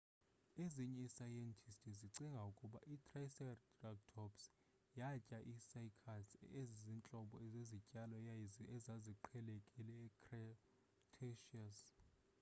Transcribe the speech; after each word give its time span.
ezinye 0.63 0.99
iisayentisti 1.03 1.89
zicinga 1.99 2.39
ukuba 2.51 2.79
itriceratops 2.95 4.43
yatya 4.99 5.37
ii-cycads 5.51 6.29
ezizintlobo 6.61 7.35
zezityalo 7.53 8.15
ezaziqhelekile 8.75 9.93
ecretaceous 10.07 11.79